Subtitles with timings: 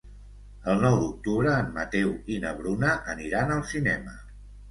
[0.71, 4.19] El nou d'octubre en Mateu i na Bruna aniran al cinema.